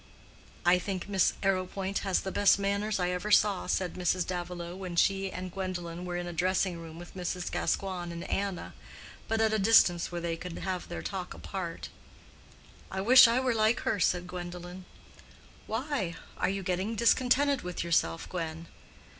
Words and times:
"I 0.65 0.79
think 0.79 1.07
Miss 1.07 1.33
Arrowpoint 1.43 1.99
has 1.99 2.21
the 2.21 2.31
best 2.31 2.57
manners 2.57 2.99
I 2.99 3.11
ever 3.11 3.29
saw," 3.29 3.67
said 3.67 3.93
Mrs. 3.93 4.25
Davilow, 4.25 4.75
when 4.75 4.95
she 4.95 5.31
and 5.31 5.51
Gwendolen 5.51 6.05
were 6.05 6.17
in 6.17 6.25
a 6.25 6.33
dressing 6.33 6.79
room 6.79 6.97
with 6.97 7.13
Mrs. 7.13 7.51
Gascoigne 7.51 8.11
and 8.11 8.23
Anna, 8.23 8.73
but 9.27 9.39
at 9.41 9.53
a 9.53 9.59
distance 9.59 10.11
where 10.11 10.19
they 10.19 10.35
could 10.35 10.57
have 10.57 10.87
their 10.87 11.03
talk 11.03 11.35
apart. 11.35 11.89
"I 12.89 12.99
wish 12.99 13.27
I 13.27 13.39
were 13.41 13.53
like 13.53 13.81
her," 13.81 13.99
said 13.99 14.25
Gwendolen. 14.25 14.85
"Why? 15.67 16.15
Are 16.35 16.49
you 16.49 16.63
getting 16.63 16.95
discontented 16.95 17.61
with 17.61 17.83
yourself, 17.83 18.27
Gwen?" 18.27 18.65